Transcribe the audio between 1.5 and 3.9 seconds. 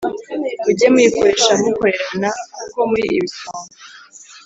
mukorerana, kuko muri ibisonga